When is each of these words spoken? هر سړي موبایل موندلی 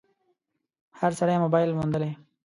هر 0.99 1.11
سړي 1.19 1.35
موبایل 1.43 1.71
موندلی 1.77 2.11